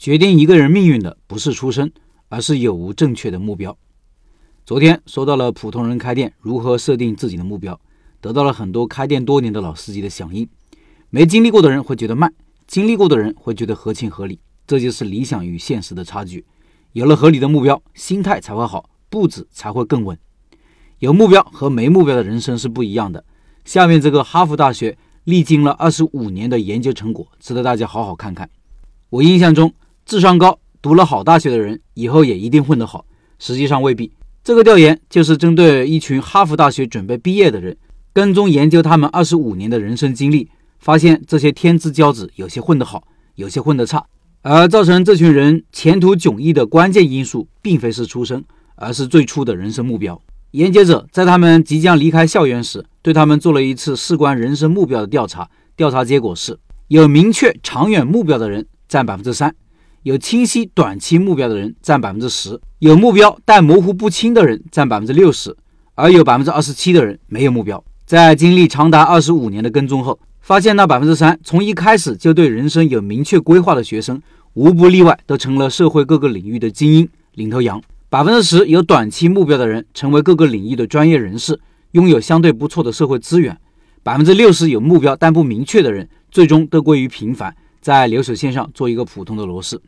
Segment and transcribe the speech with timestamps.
[0.00, 1.92] 决定一个人命运的不是出身，
[2.30, 3.76] 而是有无正确的目标。
[4.64, 7.78] 昨天说到了普通人开店如何设定自己的目标，
[8.18, 10.48] 得到了很多开店多年的老司机的响应。
[11.10, 12.32] 没经历过的人会觉得慢，
[12.66, 14.40] 经历过的人会觉得合情合理。
[14.66, 16.46] 这就是理想与现实的差距。
[16.92, 20.18] 有了合理的目标，心态才会好，步子才会更稳。
[21.00, 23.22] 有目标和没目标的人生是不一样的。
[23.66, 28.48] 下面这个哈佛大学历经了二十五年的研究成果，值得大家好好看看。
[29.10, 29.74] 我印象中，
[30.10, 33.04] 智商高、读了好大学的人以后也一定混得好，
[33.38, 34.10] 实际上未必。
[34.42, 37.76] 这个调研就是针对一群哈佛大学准备毕业的人，
[38.12, 43.04] 跟踪研究他们二十五年的人生经历，发现这些天之骄子有些混得好，
[43.36, 44.04] 有些混得差。
[44.42, 50.20] 而造成这群人前途迥异的关键因素，并非是出身，而是最初的人生目标。
[50.50, 55.48] 研究者在他们即将离开校园时，对他们做了一次事关人生目标的调查。
[55.76, 59.54] 调查结果是有明确长远目标的人占百分之三，
[60.02, 65.54] 有清晰短期目标的人占百分之十，有目标但模糊不清的人占百分之六十，
[65.94, 67.82] 而有百分之二十七的人没有目标。
[68.06, 74.18] 在经历长达二十五年的跟踪后，发现那百分之三从一开始就对人生有明确规划的学生，
[74.54, 77.82] 无不例外都成了社会各个领域的精英领头羊。
[78.08, 81.60] 百分之十有短期目标的人，成为各个领域的专业人士，
[81.92, 83.54] 拥有相对不错的社会资源。
[84.02, 89.80] 百分之六十有目标但不明确的人，最终都归于平凡，在流水线上做一个普通的螺丝。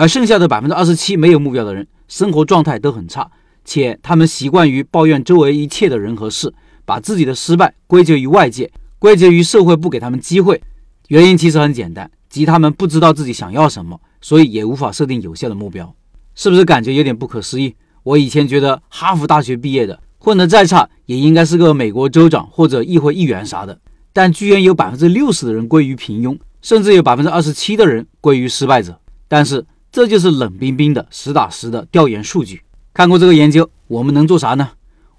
[0.00, 3.30] 而剩下的百分之二十七没有目标的人，生活状态都很差，
[3.66, 6.50] 且他们习惯于抱怨周围一切的人和事，
[6.86, 8.70] 把自己的失败归结于外界。
[8.98, 10.62] 归结于社会不给他们机会，
[11.08, 15.94] 原因其实很简单，即他们不知道自己想要什么，所以也无法设定有效的目标。
[16.34, 17.74] 是不是感觉有点不可思议？
[18.02, 23.78] 我以前觉得哈佛大学毕业的混得再差，也应该是个美国州长或者议会议员啥的，
[24.14, 28.98] 但居然有百分之六十的人归于平庸，甚至有百分之二十七的人归于失败者。
[29.28, 32.62] 但是这就是冷冰冰的实打实的调研数据。
[32.94, 34.70] 看过这个研究，我们能做啥呢？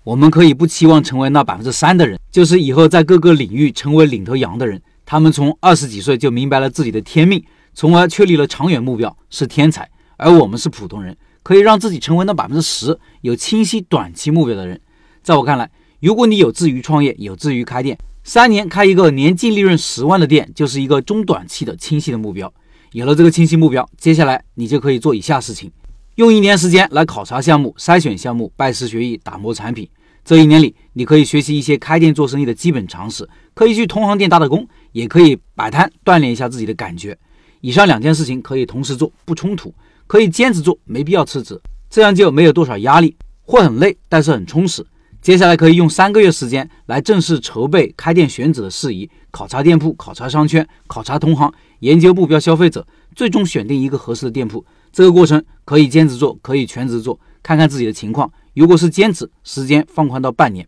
[0.03, 4.81] 我们可以不期望成为那百分之三的人，就是以后在各个领域成为领头羊的人。
[5.05, 9.89] 他们从二十几岁就明白了自己的天命，从而确立了长远目标，是天才。
[10.15, 14.79] 而我们是普通人，可以让自己成为那百分之十有清晰短期目标的人。
[15.21, 15.69] 在我看来，
[15.99, 22.51] 如果你有志于创业，有志于开店，三年开一个年净利润十万的店，就是一个中短期的清晰的目标。
[22.93, 25.71] 有了这个清晰目标，接下来你就可以做以下事情。
[26.15, 29.89] 用一年时间来考察项目、筛选项目、拜师学艺、打磨产品。
[30.25, 37.17] 这一年里，你可以学习一些开店做生意的基本常识，可以去同行店打打工，也可以摆摊锻炼一下自己的感觉。
[37.61, 39.73] 以上两件事情可以同时做，不冲突，
[40.05, 41.57] 可以坚持做，没必要辞职，
[41.89, 44.85] 这样就没有多少压力，会很累，但是很充实。
[45.21, 54.65] 接下来可以用三个月时间来正式筹备开店选址的事宜，考察店铺，考察商圈，考察同行，研究目标消费者，最终选定一个合适的店铺。
[54.91, 58.31] 这个过程可以兼职做，可以全职做，看看自己的情况。
[58.55, 60.67] 如果是兼职，时间放宽到半年，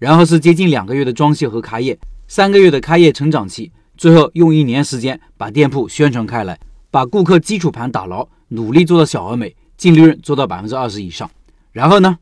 [0.00, 6.58] 然后是接近两个月的装修和开业，三个月的开业成长期，最后用一年时间把店铺宣传开来，
[6.90, 11.30] 把顾客基础盘打牢，努力做到小而美，净利润做到百分之二十以上。
[11.70, 12.18] 然后呢，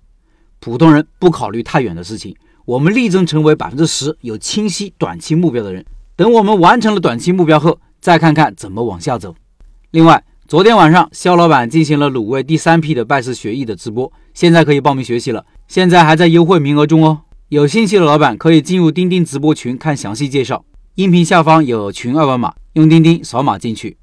[0.63, 5.85] 普通人不考虑太远的事情，我们力争成为百分之十有清晰短期目标的人。
[6.15, 9.35] 等我们完成了短期目标后，再看看怎么往下走。
[9.91, 10.25] 另外。
[10.49, 17.23] 昨天晚上，肖老板进行了卤味第三批的拜师学艺的直播，现在可以报名学习了，现在还在优惠名额中哦。
[17.49, 20.63] 有兴趣的老板可以进入钉钉直播群看详细介绍，
[20.97, 23.97] 音频下方有群二维码，用钉钉扫码进去。